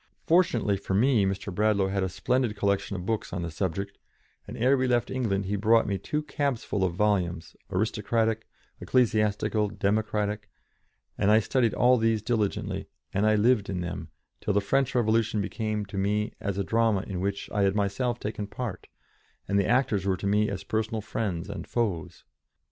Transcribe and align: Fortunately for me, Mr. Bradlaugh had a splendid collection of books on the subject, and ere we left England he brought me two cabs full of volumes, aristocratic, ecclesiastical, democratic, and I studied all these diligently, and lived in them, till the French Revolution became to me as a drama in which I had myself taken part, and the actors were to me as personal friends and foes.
Fortunately 0.25 0.77
for 0.77 0.95
me, 0.95 1.25
Mr. 1.27 1.53
Bradlaugh 1.53 1.89
had 1.89 2.01
a 2.01 2.09
splendid 2.09 2.55
collection 2.55 2.95
of 2.95 3.05
books 3.05 3.31
on 3.31 3.43
the 3.43 3.51
subject, 3.51 3.99
and 4.47 4.57
ere 4.57 4.75
we 4.75 4.87
left 4.87 5.11
England 5.11 5.45
he 5.45 5.55
brought 5.55 5.85
me 5.85 5.99
two 5.99 6.23
cabs 6.23 6.63
full 6.63 6.83
of 6.83 6.95
volumes, 6.95 7.55
aristocratic, 7.69 8.47
ecclesiastical, 8.79 9.69
democratic, 9.69 10.49
and 11.19 11.29
I 11.29 11.39
studied 11.39 11.75
all 11.75 11.97
these 11.97 12.23
diligently, 12.23 12.87
and 13.13 13.27
lived 13.43 13.69
in 13.69 13.81
them, 13.81 14.09
till 14.39 14.55
the 14.55 14.59
French 14.59 14.95
Revolution 14.95 15.39
became 15.39 15.85
to 15.85 15.99
me 15.99 16.33
as 16.39 16.57
a 16.57 16.63
drama 16.63 17.01
in 17.05 17.19
which 17.21 17.47
I 17.51 17.61
had 17.61 17.75
myself 17.75 18.19
taken 18.19 18.47
part, 18.47 18.87
and 19.47 19.59
the 19.59 19.67
actors 19.67 20.03
were 20.07 20.17
to 20.17 20.25
me 20.25 20.49
as 20.49 20.63
personal 20.63 21.01
friends 21.01 21.47
and 21.47 21.67
foes. 21.67 22.23